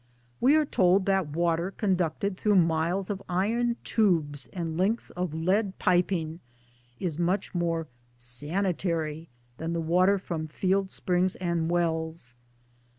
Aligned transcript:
We 0.39 0.55
are 0.55 0.65
told 0.65 1.05
that 1.05 1.27
water 1.27 1.69
conducted 1.69 2.35
through 2.35 2.55
miles 2.55 3.11
of 3.11 3.21
iron 3.29 3.75
tubes 3.83 4.47
and 4.51 4.75
lengths 4.75 5.11
of 5.11 5.31
lead 5.35 5.77
piping: 5.77 6.39
is 6.99 7.19
much 7.19 7.53
more' 7.53 7.85
sanitary 8.17 9.29
* 9.43 9.57
than 9.59 9.73
the 9.73 9.79
water 9.79 10.17
from! 10.17 10.47
field 10.47 10.89
springs 10.89 11.35
and 11.35 11.69
wells. 11.69 12.33